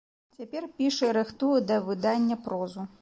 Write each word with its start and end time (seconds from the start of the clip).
Цяпер 0.37 0.63
піша 0.79 1.09
і 1.09 1.13
рыхтуе 1.17 1.59
да 1.73 1.77
выдання 1.91 2.39
прозу. 2.49 2.89